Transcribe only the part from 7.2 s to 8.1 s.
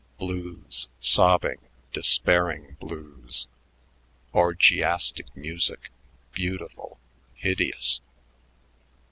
hideous!